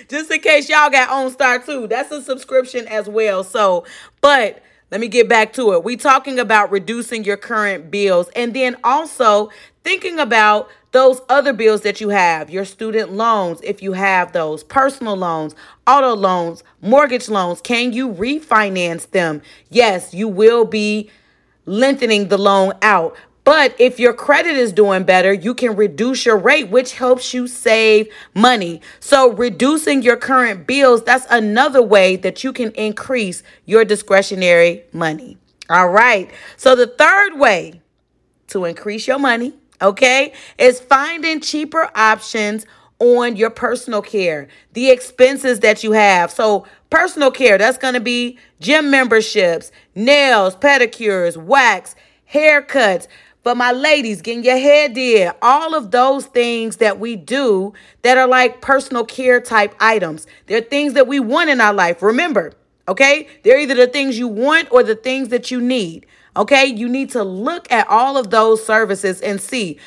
just 0.08 0.30
in 0.30 0.40
case 0.40 0.68
y'all 0.68 0.90
got 0.90 1.08
OnStar 1.10 1.64
too. 1.64 1.86
That's 1.86 2.10
a 2.10 2.22
subscription 2.22 2.86
as 2.88 3.08
well. 3.08 3.44
So, 3.44 3.84
but 4.20 4.62
let 4.90 5.00
me 5.00 5.08
get 5.08 5.28
back 5.28 5.52
to 5.54 5.72
it. 5.72 5.82
We 5.82 5.96
talking 5.96 6.38
about 6.38 6.70
reducing 6.70 7.24
your 7.24 7.36
current 7.36 7.90
bills 7.90 8.28
and 8.36 8.54
then 8.54 8.76
also 8.84 9.50
thinking 9.82 10.18
about 10.18 10.68
those 10.92 11.20
other 11.28 11.52
bills 11.52 11.82
that 11.82 12.00
you 12.00 12.08
have, 12.10 12.48
your 12.48 12.64
student 12.64 13.12
loans, 13.12 13.60
if 13.62 13.82
you 13.82 13.92
have 13.92 14.32
those, 14.32 14.64
personal 14.64 15.16
loans, 15.16 15.54
auto 15.86 16.14
loans, 16.14 16.64
mortgage 16.80 17.28
loans, 17.28 17.60
can 17.60 17.92
you 17.92 18.08
refinance 18.08 19.10
them? 19.10 19.42
Yes, 19.70 20.14
you 20.14 20.28
will 20.28 20.64
be 20.64 21.10
lengthening 21.66 22.28
the 22.28 22.38
loan 22.38 22.72
out. 22.80 23.16
But 23.46 23.76
if 23.78 24.00
your 24.00 24.12
credit 24.12 24.56
is 24.56 24.72
doing 24.72 25.04
better, 25.04 25.32
you 25.32 25.54
can 25.54 25.76
reduce 25.76 26.26
your 26.26 26.36
rate, 26.36 26.68
which 26.68 26.94
helps 26.94 27.32
you 27.32 27.46
save 27.46 28.08
money. 28.34 28.80
So, 28.98 29.32
reducing 29.32 30.02
your 30.02 30.16
current 30.16 30.66
bills, 30.66 31.04
that's 31.04 31.26
another 31.30 31.80
way 31.80 32.16
that 32.16 32.42
you 32.42 32.52
can 32.52 32.72
increase 32.72 33.44
your 33.64 33.84
discretionary 33.84 34.82
money. 34.92 35.38
All 35.70 35.88
right. 35.90 36.28
So, 36.56 36.74
the 36.74 36.88
third 36.88 37.38
way 37.38 37.82
to 38.48 38.64
increase 38.64 39.06
your 39.06 39.20
money, 39.20 39.52
okay, 39.80 40.32
is 40.58 40.80
finding 40.80 41.40
cheaper 41.40 41.88
options 41.94 42.66
on 42.98 43.36
your 43.36 43.50
personal 43.50 44.02
care, 44.02 44.48
the 44.72 44.90
expenses 44.90 45.60
that 45.60 45.84
you 45.84 45.92
have. 45.92 46.32
So, 46.32 46.66
personal 46.90 47.30
care, 47.30 47.58
that's 47.58 47.78
going 47.78 47.94
to 47.94 48.00
be 48.00 48.38
gym 48.58 48.90
memberships, 48.90 49.70
nails, 49.94 50.56
pedicures, 50.56 51.36
wax, 51.36 51.94
haircuts. 52.32 53.06
But 53.46 53.56
my 53.56 53.70
ladies, 53.70 54.22
getting 54.22 54.42
your 54.42 54.58
hair 54.58 54.88
did, 54.88 55.30
all 55.40 55.76
of 55.76 55.92
those 55.92 56.26
things 56.26 56.78
that 56.78 56.98
we 56.98 57.14
do 57.14 57.74
that 58.02 58.18
are 58.18 58.26
like 58.26 58.60
personal 58.60 59.04
care 59.04 59.40
type 59.40 59.72
items. 59.78 60.26
They're 60.46 60.60
things 60.60 60.94
that 60.94 61.06
we 61.06 61.20
want 61.20 61.50
in 61.50 61.60
our 61.60 61.72
life. 61.72 62.02
Remember, 62.02 62.54
okay? 62.88 63.28
They're 63.44 63.60
either 63.60 63.76
the 63.76 63.86
things 63.86 64.18
you 64.18 64.26
want 64.26 64.72
or 64.72 64.82
the 64.82 64.96
things 64.96 65.28
that 65.28 65.52
you 65.52 65.60
need. 65.60 66.06
Okay? 66.36 66.66
You 66.66 66.88
need 66.88 67.10
to 67.10 67.22
look 67.22 67.70
at 67.70 67.86
all 67.86 68.16
of 68.16 68.30
those 68.30 68.66
services 68.66 69.20
and 69.20 69.40
see 69.40 69.78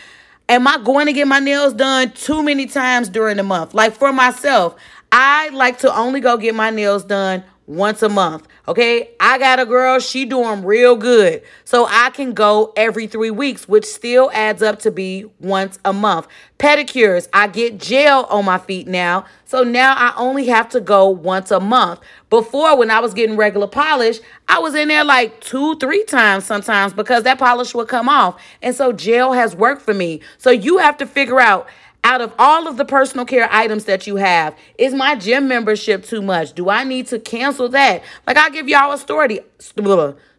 am 0.48 0.66
I 0.66 0.78
going 0.78 1.08
to 1.08 1.14
get 1.14 1.28
my 1.28 1.40
nails 1.40 1.74
done 1.74 2.12
too 2.14 2.42
many 2.42 2.66
times 2.66 3.10
during 3.10 3.36
the 3.36 3.44
month? 3.44 3.74
Like 3.74 3.94
for 3.94 4.14
myself, 4.14 4.78
I 5.12 5.50
like 5.50 5.80
to 5.80 5.94
only 5.94 6.22
go 6.22 6.38
get 6.38 6.56
my 6.56 6.70
nails 6.70 7.04
done 7.04 7.44
once 7.70 8.02
a 8.02 8.10
month. 8.10 8.48
Okay. 8.68 9.12
I 9.20 9.38
got 9.38 9.60
a 9.60 9.66
girl, 9.66 10.00
she 10.00 10.26
doing 10.26 10.66
real 10.66 10.96
good. 10.96 11.44
So 11.66 11.86
I 11.88 12.10
can 12.10 12.34
go 12.34 12.74
every 12.76 13.06
three 13.06 13.30
weeks, 13.30 13.68
which 13.68 13.86
still 13.86 14.32
adds 14.34 14.64
up 14.64 14.80
to 14.80 14.92
be 14.92 15.26
once 15.40 15.78
a 15.86 15.94
month. 15.94 16.28
Pedicures, 16.58 17.28
I 17.32 17.48
get 17.48 17.78
gel 17.78 18.26
on 18.26 18.46
my 18.46 18.58
feet 18.58 18.88
now. 18.88 19.26
So 19.46 19.64
now 19.64 19.94
I 19.96 20.14
only 20.18 20.48
have 20.48 20.68
to 20.70 20.82
go 20.82 21.10
once 21.10 21.52
a 21.52 21.60
month. 21.60 22.00
Before, 22.32 22.76
when 22.76 22.90
I 22.90 23.00
was 23.00 23.14
getting 23.14 23.38
regular 23.38 23.68
polish, 23.68 24.20
I 24.48 24.58
was 24.60 24.74
in 24.74 24.88
there 24.88 25.04
like 25.04 25.40
two, 25.40 25.78
three 25.78 26.04
times 26.06 26.46
sometimes 26.46 26.92
because 26.92 27.24
that 27.24 27.38
polish 27.38 27.76
would 27.76 27.88
come 27.88 28.10
off. 28.10 28.42
And 28.64 28.76
so 28.76 28.92
gel 28.92 29.34
has 29.34 29.56
worked 29.56 29.84
for 29.84 29.94
me. 29.94 30.22
So 30.40 30.50
you 30.50 30.80
have 30.80 30.98
to 30.98 31.06
figure 31.06 31.40
out 31.40 31.68
out 32.04 32.22
of 32.22 32.34
all 32.40 32.68
of 32.68 32.78
the 32.78 32.86
personal 32.86 33.26
care 33.26 33.48
items 33.52 33.86
that 33.86 34.08
you 34.08 34.16
have, 34.16 34.58
is 34.78 34.94
my 34.94 35.16
gym 35.16 35.48
membership 35.48 36.04
too 36.04 36.22
much? 36.22 36.54
Do 36.54 36.70
I 36.70 36.84
need 36.84 37.08
to 37.08 37.20
cancel 37.20 37.70
that? 37.70 38.04
Like 38.26 38.38
I'll 38.38 38.52
give 38.52 38.68
y'all 38.68 38.92
a 38.92 38.98
story. 38.98 39.40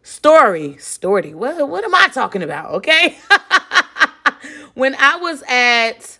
Story. 0.01 0.77
Story. 0.77 1.33
What, 1.33 1.69
what 1.69 1.83
am 1.83 1.95
I 1.95 2.07
talking 2.07 2.41
about? 2.41 2.71
Okay. 2.75 3.17
when 4.73 4.95
I 4.95 5.17
was 5.17 5.43
at 5.47 6.19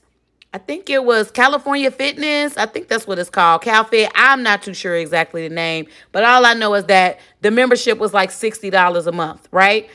I 0.53 0.57
think 0.57 0.89
it 0.89 1.05
was 1.05 1.31
California 1.31 1.89
Fitness. 1.89 2.57
I 2.57 2.65
think 2.65 2.89
that's 2.89 3.07
what 3.07 3.17
it's 3.17 3.29
called. 3.29 3.61
CalFit. 3.61 4.11
I'm 4.15 4.43
not 4.43 4.61
too 4.61 4.73
sure 4.73 4.95
exactly 4.95 5.47
the 5.47 5.53
name, 5.53 5.87
but 6.11 6.25
all 6.25 6.45
I 6.45 6.53
know 6.53 6.73
is 6.73 6.85
that 6.85 7.21
the 7.39 7.51
membership 7.51 7.97
was 7.97 8.13
like 8.13 8.31
$60 8.31 9.07
a 9.07 9.11
month, 9.13 9.47
right? 9.51 9.89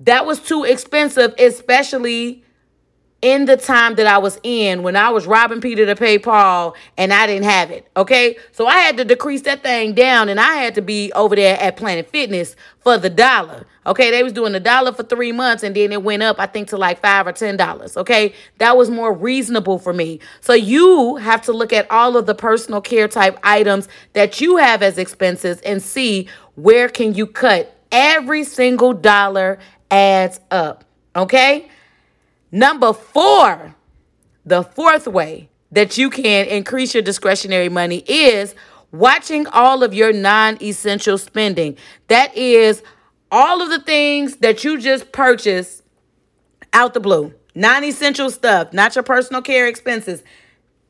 That 0.00 0.24
was 0.24 0.38
too 0.38 0.62
expensive, 0.62 1.34
especially 1.38 2.44
in 3.26 3.46
the 3.46 3.56
time 3.56 3.96
that 3.96 4.06
I 4.06 4.18
was 4.18 4.38
in 4.44 4.84
when 4.84 4.94
I 4.94 5.10
was 5.10 5.26
robbing 5.26 5.60
Peter 5.60 5.84
to 5.84 5.96
pay 5.96 6.16
Paul 6.16 6.76
and 6.96 7.12
I 7.12 7.26
didn't 7.26 7.42
have 7.42 7.72
it. 7.72 7.90
Okay. 7.96 8.36
So 8.52 8.68
I 8.68 8.76
had 8.78 8.96
to 8.98 9.04
decrease 9.04 9.42
that 9.42 9.64
thing 9.64 9.94
down 9.94 10.28
and 10.28 10.38
I 10.38 10.54
had 10.54 10.76
to 10.76 10.80
be 10.80 11.10
over 11.12 11.34
there 11.34 11.60
at 11.60 11.76
Planet 11.76 12.08
Fitness 12.08 12.54
for 12.78 12.98
the 12.98 13.10
dollar. 13.10 13.66
Okay. 13.84 14.12
They 14.12 14.22
was 14.22 14.32
doing 14.32 14.54
a 14.54 14.60
dollar 14.60 14.92
for 14.92 15.02
three 15.02 15.32
months 15.32 15.64
and 15.64 15.74
then 15.74 15.90
it 15.90 16.04
went 16.04 16.22
up, 16.22 16.38
I 16.38 16.46
think, 16.46 16.68
to 16.68 16.76
like 16.76 17.00
five 17.00 17.26
or 17.26 17.32
ten 17.32 17.56
dollars. 17.56 17.96
Okay. 17.96 18.32
That 18.58 18.76
was 18.76 18.90
more 18.90 19.12
reasonable 19.12 19.80
for 19.80 19.92
me. 19.92 20.20
So 20.40 20.52
you 20.52 21.16
have 21.16 21.42
to 21.42 21.52
look 21.52 21.72
at 21.72 21.90
all 21.90 22.16
of 22.16 22.26
the 22.26 22.34
personal 22.36 22.80
care 22.80 23.08
type 23.08 23.40
items 23.42 23.88
that 24.12 24.40
you 24.40 24.58
have 24.58 24.84
as 24.84 24.98
expenses 24.98 25.60
and 25.62 25.82
see 25.82 26.28
where 26.54 26.88
can 26.88 27.12
you 27.12 27.26
cut. 27.26 27.76
Every 27.90 28.44
single 28.44 28.92
dollar 28.92 29.58
adds 29.90 30.38
up. 30.52 30.84
Okay. 31.16 31.68
Number 32.50 32.92
four, 32.92 33.74
the 34.44 34.62
fourth 34.62 35.06
way 35.06 35.48
that 35.72 35.98
you 35.98 36.10
can 36.10 36.46
increase 36.46 36.94
your 36.94 37.02
discretionary 37.02 37.68
money 37.68 38.04
is 38.06 38.54
watching 38.92 39.46
all 39.48 39.82
of 39.82 39.92
your 39.92 40.12
non 40.12 40.62
essential 40.62 41.18
spending. 41.18 41.76
That 42.08 42.36
is 42.36 42.82
all 43.30 43.60
of 43.62 43.70
the 43.70 43.80
things 43.80 44.36
that 44.36 44.64
you 44.64 44.80
just 44.80 45.12
purchased 45.12 45.82
out 46.72 46.94
the 46.94 47.00
blue. 47.00 47.34
Non 47.54 47.84
essential 47.84 48.30
stuff, 48.30 48.72
not 48.72 48.94
your 48.94 49.02
personal 49.02 49.42
care 49.42 49.66
expenses, 49.66 50.22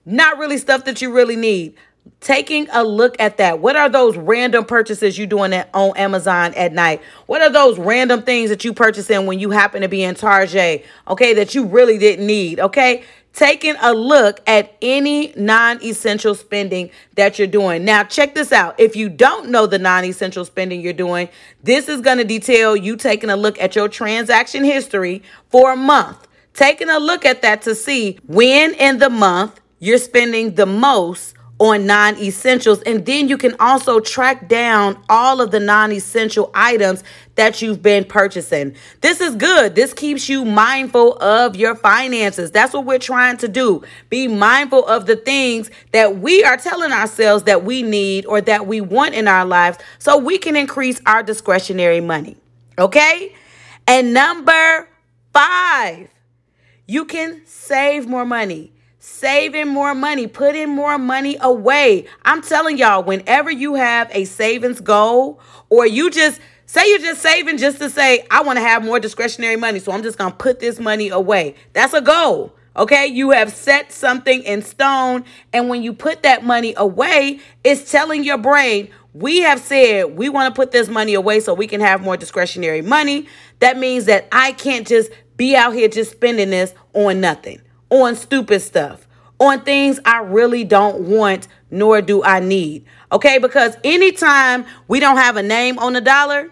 not 0.04 0.38
really 0.38 0.58
stuff 0.58 0.84
that 0.84 1.00
you 1.00 1.12
really 1.12 1.36
need 1.36 1.74
taking 2.20 2.68
a 2.72 2.82
look 2.82 3.16
at 3.20 3.36
that. 3.38 3.60
What 3.60 3.76
are 3.76 3.88
those 3.88 4.16
random 4.16 4.64
purchases 4.64 5.18
you 5.18 5.26
doing 5.26 5.52
at, 5.52 5.68
on 5.74 5.96
Amazon 5.96 6.54
at 6.54 6.72
night? 6.72 7.02
What 7.26 7.42
are 7.42 7.50
those 7.50 7.78
random 7.78 8.22
things 8.22 8.50
that 8.50 8.64
you 8.64 8.72
purchasing 8.72 9.26
when 9.26 9.38
you 9.38 9.50
happen 9.50 9.82
to 9.82 9.88
be 9.88 10.02
in 10.02 10.14
Target, 10.14 10.84
okay, 11.08 11.34
that 11.34 11.54
you 11.54 11.66
really 11.66 11.98
didn't 11.98 12.26
need, 12.26 12.60
okay? 12.60 13.04
Taking 13.32 13.74
a 13.82 13.92
look 13.92 14.40
at 14.46 14.74
any 14.80 15.34
non 15.36 15.82
essential 15.84 16.34
spending 16.34 16.90
that 17.16 17.38
you're 17.38 17.46
doing. 17.46 17.84
Now, 17.84 18.02
check 18.02 18.34
this 18.34 18.50
out. 18.50 18.80
If 18.80 18.96
you 18.96 19.10
don't 19.10 19.50
know 19.50 19.66
the 19.66 19.78
non 19.78 20.04
essential 20.04 20.44
spending 20.46 20.80
you're 20.80 20.94
doing, 20.94 21.28
this 21.62 21.88
is 21.88 22.00
going 22.00 22.16
to 22.16 22.24
detail 22.24 22.74
you 22.74 22.96
taking 22.96 23.28
a 23.28 23.36
look 23.36 23.60
at 23.60 23.76
your 23.76 23.88
transaction 23.88 24.64
history 24.64 25.22
for 25.50 25.72
a 25.72 25.76
month. 25.76 26.26
Taking 26.54 26.88
a 26.88 26.98
look 26.98 27.26
at 27.26 27.42
that 27.42 27.60
to 27.62 27.74
see 27.74 28.18
when 28.26 28.72
in 28.72 28.98
the 28.98 29.10
month 29.10 29.60
you're 29.78 29.98
spending 29.98 30.54
the 30.54 30.64
most 30.64 31.35
on 31.58 31.86
non 31.86 32.18
essentials. 32.18 32.82
And 32.82 33.04
then 33.06 33.28
you 33.28 33.38
can 33.38 33.56
also 33.58 34.00
track 34.00 34.48
down 34.48 35.02
all 35.08 35.40
of 35.40 35.50
the 35.50 35.60
non 35.60 35.92
essential 35.92 36.50
items 36.54 37.02
that 37.36 37.62
you've 37.62 37.82
been 37.82 38.04
purchasing. 38.04 38.74
This 39.00 39.20
is 39.20 39.34
good. 39.34 39.74
This 39.74 39.92
keeps 39.92 40.28
you 40.28 40.44
mindful 40.44 41.16
of 41.18 41.56
your 41.56 41.74
finances. 41.74 42.50
That's 42.50 42.74
what 42.74 42.84
we're 42.84 42.98
trying 42.98 43.38
to 43.38 43.48
do. 43.48 43.82
Be 44.10 44.28
mindful 44.28 44.84
of 44.86 45.06
the 45.06 45.16
things 45.16 45.70
that 45.92 46.18
we 46.18 46.44
are 46.44 46.56
telling 46.56 46.92
ourselves 46.92 47.44
that 47.44 47.64
we 47.64 47.82
need 47.82 48.26
or 48.26 48.40
that 48.42 48.66
we 48.66 48.80
want 48.80 49.14
in 49.14 49.28
our 49.28 49.44
lives 49.44 49.78
so 49.98 50.18
we 50.18 50.38
can 50.38 50.56
increase 50.56 51.00
our 51.06 51.22
discretionary 51.22 52.00
money. 52.00 52.36
Okay? 52.78 53.34
And 53.86 54.12
number 54.12 54.88
five, 55.32 56.08
you 56.86 57.04
can 57.04 57.42
save 57.46 58.06
more 58.06 58.24
money 58.24 58.72
saving 59.06 59.68
more 59.68 59.94
money, 59.94 60.26
putting 60.26 60.68
more 60.68 60.98
money 60.98 61.36
away. 61.40 62.06
I'm 62.24 62.42
telling 62.42 62.76
y'all, 62.76 63.04
whenever 63.04 63.50
you 63.50 63.74
have 63.74 64.10
a 64.10 64.24
savings 64.24 64.80
goal 64.80 65.40
or 65.70 65.86
you 65.86 66.10
just 66.10 66.40
say 66.66 66.90
you're 66.90 66.98
just 66.98 67.22
saving 67.22 67.56
just 67.56 67.78
to 67.78 67.88
say, 67.88 68.26
I 68.32 68.42
want 68.42 68.56
to 68.56 68.62
have 68.62 68.84
more 68.84 68.98
discretionary 68.98 69.56
money, 69.56 69.78
so 69.78 69.92
I'm 69.92 70.02
just 70.02 70.18
going 70.18 70.32
to 70.32 70.36
put 70.36 70.58
this 70.58 70.80
money 70.80 71.08
away. 71.08 71.54
That's 71.72 71.94
a 71.94 72.00
goal. 72.00 72.56
Okay, 72.76 73.06
you 73.06 73.30
have 73.30 73.52
set 73.52 73.92
something 73.92 74.42
in 74.42 74.60
stone, 74.60 75.24
and 75.52 75.68
when 75.70 75.82
you 75.82 75.94
put 75.94 76.24
that 76.24 76.44
money 76.44 76.74
away, 76.76 77.38
it's 77.64 77.90
telling 77.90 78.22
your 78.22 78.38
brain, 78.38 78.90
we 79.14 79.40
have 79.40 79.60
said 79.60 80.16
we 80.16 80.28
want 80.28 80.52
to 80.52 80.58
put 80.58 80.72
this 80.72 80.88
money 80.88 81.14
away 81.14 81.40
so 81.40 81.54
we 81.54 81.68
can 81.68 81.80
have 81.80 82.02
more 82.02 82.18
discretionary 82.18 82.82
money. 82.82 83.28
That 83.60 83.78
means 83.78 84.04
that 84.06 84.28
I 84.30 84.52
can't 84.52 84.86
just 84.86 85.10
be 85.36 85.56
out 85.56 85.74
here 85.74 85.88
just 85.88 86.10
spending 86.10 86.50
this 86.50 86.74
on 86.92 87.20
nothing 87.20 87.62
on 87.90 88.16
stupid 88.16 88.60
stuff, 88.60 89.06
on 89.38 89.60
things 89.62 90.00
I 90.04 90.20
really 90.20 90.64
don't 90.64 91.02
want 91.02 91.48
nor 91.70 92.00
do 92.00 92.22
I 92.22 92.40
need. 92.40 92.84
Okay, 93.12 93.38
because 93.38 93.76
anytime 93.84 94.64
we 94.88 95.00
don't 95.00 95.16
have 95.16 95.36
a 95.36 95.42
name 95.42 95.78
on 95.78 95.92
the 95.92 96.00
dollar, 96.00 96.50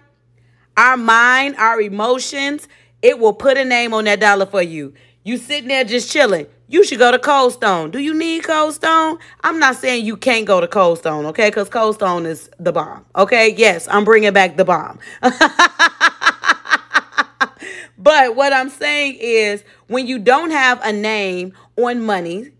our 0.76 0.96
mind, 0.96 1.56
our 1.56 1.80
emotions, 1.80 2.68
it 3.02 3.18
will 3.18 3.32
put 3.32 3.56
a 3.56 3.64
name 3.64 3.94
on 3.94 4.04
that 4.04 4.20
dollar 4.20 4.46
for 4.46 4.62
you. 4.62 4.94
You 5.22 5.38
sitting 5.38 5.68
there 5.68 5.84
just 5.84 6.10
chilling. 6.10 6.46
You 6.66 6.84
should 6.84 6.98
go 6.98 7.10
to 7.10 7.18
Cold 7.18 7.52
Stone. 7.52 7.90
Do 7.90 7.98
you 7.98 8.14
need 8.14 8.44
Cold 8.44 8.74
Stone? 8.74 9.18
I'm 9.42 9.58
not 9.58 9.76
saying 9.76 10.04
you 10.04 10.16
can't 10.16 10.46
go 10.46 10.60
to 10.60 10.66
Cold 10.66 10.98
Stone, 10.98 11.26
okay? 11.26 11.48
Because 11.48 11.68
Cold 11.68 11.96
Stone 11.96 12.26
is 12.26 12.50
the 12.58 12.72
bomb, 12.72 13.04
okay? 13.14 13.54
Yes, 13.54 13.86
I'm 13.90 14.04
bringing 14.04 14.32
back 14.32 14.56
the 14.56 14.64
bomb. 14.64 14.98
But 18.14 18.36
what 18.36 18.52
I'm 18.52 18.70
saying 18.70 19.16
is 19.18 19.64
when 19.88 20.06
you 20.06 20.20
don't 20.20 20.52
have 20.52 20.80
a 20.84 20.92
name 20.92 21.52
on 21.76 22.00
money, 22.00 22.52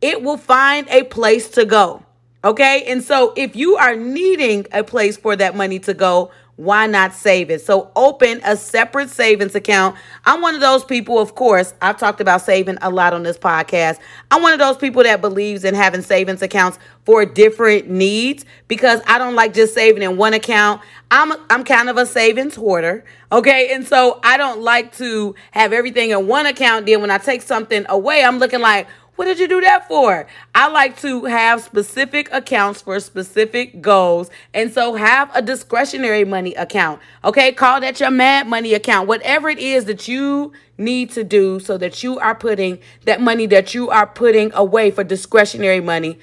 it 0.00 0.20
will 0.20 0.36
find 0.36 0.88
a 0.88 1.04
place 1.04 1.48
to 1.50 1.64
go. 1.64 2.04
Okay. 2.42 2.82
And 2.88 3.00
so 3.00 3.32
if 3.36 3.54
you 3.54 3.76
are 3.76 3.94
needing 3.94 4.66
a 4.72 4.82
place 4.82 5.16
for 5.16 5.36
that 5.36 5.54
money 5.54 5.78
to 5.78 5.94
go, 5.94 6.32
why 6.56 6.86
not 6.86 7.12
save 7.12 7.50
it? 7.50 7.60
So 7.62 7.90
open 7.96 8.40
a 8.44 8.56
separate 8.56 9.10
savings 9.10 9.54
account. 9.54 9.96
I'm 10.24 10.40
one 10.40 10.54
of 10.54 10.60
those 10.60 10.84
people, 10.84 11.18
of 11.18 11.34
course, 11.34 11.74
I've 11.82 11.98
talked 11.98 12.20
about 12.20 12.42
saving 12.42 12.78
a 12.80 12.90
lot 12.90 13.12
on 13.12 13.24
this 13.24 13.36
podcast. 13.36 13.98
I'm 14.30 14.42
one 14.42 14.52
of 14.52 14.60
those 14.60 14.76
people 14.76 15.02
that 15.02 15.20
believes 15.20 15.64
in 15.64 15.74
having 15.74 16.02
savings 16.02 16.42
accounts 16.42 16.78
for 17.04 17.24
different 17.26 17.90
needs 17.90 18.44
because 18.68 19.00
I 19.06 19.18
don't 19.18 19.34
like 19.34 19.52
just 19.52 19.74
saving 19.74 20.02
in 20.02 20.16
one 20.16 20.32
account. 20.32 20.80
I'm 21.10 21.32
I'm 21.50 21.64
kind 21.64 21.88
of 21.88 21.96
a 21.96 22.06
savings 22.06 22.54
hoarder, 22.54 23.04
okay? 23.32 23.72
And 23.74 23.86
so 23.86 24.20
I 24.22 24.36
don't 24.36 24.62
like 24.62 24.96
to 24.96 25.34
have 25.50 25.72
everything 25.72 26.10
in 26.10 26.26
one 26.26 26.46
account 26.46 26.86
then 26.86 27.00
when 27.00 27.10
I 27.10 27.18
take 27.18 27.42
something 27.42 27.84
away, 27.88 28.24
I'm 28.24 28.38
looking 28.38 28.60
like 28.60 28.86
What 29.16 29.26
did 29.26 29.38
you 29.38 29.46
do 29.46 29.60
that 29.60 29.86
for? 29.86 30.26
I 30.54 30.68
like 30.68 31.00
to 31.00 31.24
have 31.26 31.62
specific 31.62 32.28
accounts 32.32 32.82
for 32.82 32.98
specific 32.98 33.80
goals. 33.80 34.28
And 34.52 34.72
so 34.72 34.94
have 34.94 35.30
a 35.34 35.40
discretionary 35.40 36.24
money 36.24 36.54
account. 36.54 37.00
Okay. 37.22 37.52
Call 37.52 37.80
that 37.80 38.00
your 38.00 38.10
mad 38.10 38.48
money 38.48 38.74
account. 38.74 39.06
Whatever 39.06 39.48
it 39.48 39.58
is 39.58 39.84
that 39.84 40.08
you 40.08 40.52
need 40.78 41.10
to 41.10 41.22
do 41.22 41.60
so 41.60 41.78
that 41.78 42.02
you 42.02 42.18
are 42.18 42.34
putting 42.34 42.80
that 43.04 43.20
money 43.20 43.46
that 43.46 43.74
you 43.74 43.90
are 43.90 44.06
putting 44.06 44.52
away 44.52 44.90
for 44.90 45.04
discretionary 45.04 45.80
money. 45.80 46.18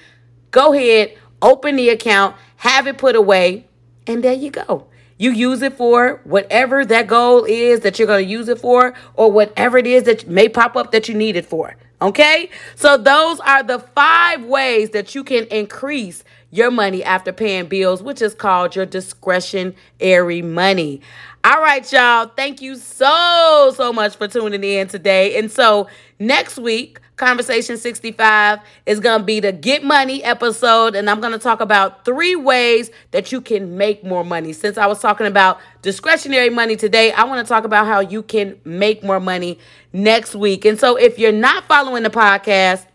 Go 0.51 0.73
ahead, 0.73 1.17
open 1.41 1.77
the 1.77 1.89
account, 1.89 2.35
have 2.57 2.87
it 2.87 2.97
put 2.97 3.15
away, 3.15 3.67
and 4.05 4.23
there 4.23 4.33
you 4.33 4.51
go. 4.51 4.87
You 5.17 5.31
use 5.31 5.61
it 5.61 5.73
for 5.73 6.19
whatever 6.23 6.83
that 6.83 7.07
goal 7.07 7.45
is 7.45 7.81
that 7.81 7.99
you're 7.99 8.07
going 8.07 8.25
to 8.25 8.29
use 8.29 8.49
it 8.49 8.59
for, 8.59 8.93
or 9.13 9.31
whatever 9.31 9.77
it 9.77 9.87
is 9.87 10.03
that 10.03 10.27
may 10.27 10.49
pop 10.49 10.75
up 10.75 10.91
that 10.91 11.07
you 11.07 11.13
need 11.13 11.35
it 11.35 11.45
for. 11.45 11.75
Okay? 12.01 12.49
So 12.75 12.97
those 12.97 13.39
are 13.41 13.63
the 13.63 13.79
five 13.79 14.43
ways 14.43 14.89
that 14.91 15.13
you 15.13 15.23
can 15.23 15.45
increase 15.47 16.23
your 16.49 16.71
money 16.71 17.03
after 17.03 17.31
paying 17.31 17.67
bills, 17.67 18.03
which 18.03 18.21
is 18.21 18.33
called 18.33 18.75
your 18.75 18.85
discretionary 18.85 20.41
money. 20.41 21.01
All 21.43 21.59
right, 21.59 21.91
y'all. 21.91 22.27
Thank 22.27 22.61
you 22.61 22.75
so, 22.75 23.73
so 23.75 23.91
much 23.91 24.15
for 24.15 24.27
tuning 24.27 24.63
in 24.63 24.87
today. 24.87 25.39
And 25.39 25.51
so 25.51 25.87
next 26.19 26.59
week, 26.59 26.99
Conversation 27.15 27.77
65 27.77 28.59
is 28.85 28.99
going 28.99 29.21
to 29.21 29.25
be 29.25 29.39
the 29.39 29.51
Get 29.51 29.83
Money 29.83 30.23
episode. 30.23 30.95
And 30.95 31.09
I'm 31.09 31.19
going 31.19 31.33
to 31.33 31.39
talk 31.39 31.59
about 31.59 32.05
three 32.05 32.35
ways 32.35 32.91
that 33.09 33.31
you 33.31 33.41
can 33.41 33.75
make 33.75 34.03
more 34.03 34.23
money. 34.23 34.53
Since 34.53 34.77
I 34.77 34.85
was 34.85 34.99
talking 34.99 35.25
about 35.25 35.59
discretionary 35.81 36.51
money 36.51 36.75
today, 36.75 37.11
I 37.11 37.23
want 37.23 37.43
to 37.45 37.49
talk 37.49 37.63
about 37.63 37.87
how 37.87 38.01
you 38.01 38.21
can 38.21 38.59
make 38.63 39.03
more 39.03 39.19
money 39.19 39.57
next 39.93 40.35
week. 40.35 40.63
And 40.63 40.79
so 40.79 40.95
if 40.95 41.17
you're 41.17 41.31
not 41.31 41.63
following 41.65 42.03
the 42.03 42.11
podcast, 42.11 42.85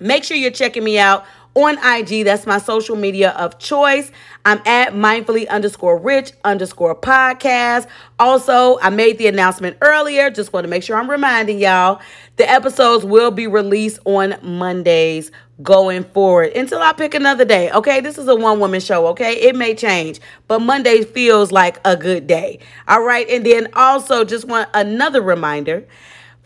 make 0.00 0.24
sure 0.24 0.36
you're 0.36 0.50
checking 0.50 0.82
me 0.82 0.98
out 0.98 1.24
on 1.54 1.78
IG. 1.78 2.24
That's 2.24 2.46
my 2.46 2.58
social 2.58 2.96
media 2.96 3.30
of 3.30 3.58
choice. 3.58 4.10
I'm 4.44 4.58
at 4.66 4.92
mindfully 4.92 5.48
underscore 5.48 5.98
rich 5.98 6.32
underscore 6.44 6.94
podcast. 6.94 7.86
Also, 8.18 8.78
I 8.80 8.90
made 8.90 9.18
the 9.18 9.26
announcement 9.26 9.76
earlier. 9.80 10.30
Just 10.30 10.52
want 10.52 10.64
to 10.64 10.68
make 10.68 10.82
sure 10.82 10.96
I'm 10.96 11.10
reminding 11.10 11.58
y'all 11.58 12.00
the 12.36 12.48
episodes 12.48 13.04
will 13.04 13.30
be 13.30 13.46
released 13.46 13.98
on 14.04 14.36
Mondays 14.42 15.30
going 15.62 16.04
forward 16.04 16.52
until 16.56 16.80
I 16.80 16.92
pick 16.92 17.14
another 17.14 17.44
day. 17.44 17.70
Okay, 17.70 18.00
this 18.00 18.16
is 18.16 18.28
a 18.28 18.34
one 18.34 18.60
woman 18.60 18.80
show. 18.80 19.08
Okay, 19.08 19.34
it 19.34 19.54
may 19.54 19.74
change, 19.74 20.20
but 20.48 20.60
Monday 20.60 21.02
feels 21.02 21.52
like 21.52 21.78
a 21.84 21.96
good 21.96 22.26
day. 22.26 22.60
All 22.88 23.02
right, 23.02 23.28
and 23.28 23.44
then 23.44 23.68
also 23.74 24.24
just 24.24 24.46
want 24.46 24.70
another 24.72 25.20
reminder 25.20 25.86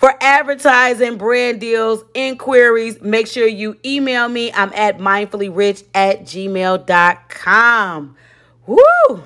for 0.04 0.14
advertising, 0.20 1.16
brand 1.16 1.62
deals, 1.62 2.04
inquiries, 2.12 3.00
make 3.00 3.26
sure 3.26 3.46
you 3.46 3.74
email 3.86 4.28
me. 4.28 4.52
I'm 4.52 4.70
at 4.74 4.98
mindfullyrich 4.98 5.82
at 5.94 6.24
gmail.com. 6.24 8.16
Woo! 8.66 9.22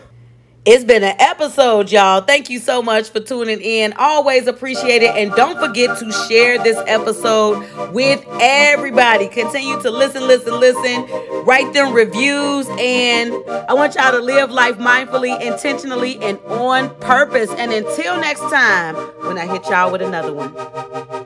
It's 0.71 0.85
been 0.85 1.03
an 1.03 1.17
episode, 1.19 1.91
y'all. 1.91 2.21
Thank 2.21 2.51
you 2.51 2.59
so 2.59 2.83
much 2.83 3.09
for 3.09 3.21
tuning 3.21 3.63
in. 3.63 3.95
Always 3.95 4.47
appreciate 4.47 5.03
it. 5.03 5.17
And 5.17 5.33
don't 5.33 5.59
forget 5.59 5.99
to 5.99 6.13
share 6.29 6.63
this 6.63 6.77
episode 6.87 7.61
with 7.95 8.23
everybody. 8.39 9.29
Continue 9.29 9.81
to 9.81 9.91
listen, 9.91 10.27
listen, 10.27 10.61
listen. 10.61 11.07
Write 11.47 11.73
them 11.73 11.95
reviews. 11.95 12.69
And 12.79 13.33
I 13.67 13.73
want 13.73 13.95
y'all 13.95 14.13
to 14.13 14.21
live 14.21 14.51
life 14.51 14.77
mindfully, 14.77 15.41
intentionally, 15.41 16.19
and 16.21 16.39
on 16.41 16.95
purpose. 16.97 17.49
And 17.53 17.73
until 17.73 18.21
next 18.21 18.41
time, 18.41 18.95
when 19.25 19.39
I 19.39 19.47
hit 19.47 19.65
y'all 19.71 19.91
with 19.91 20.03
another 20.03 20.35
one. 20.35 21.18